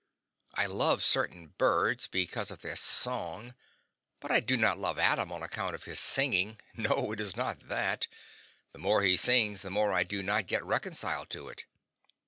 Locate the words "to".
11.29-11.49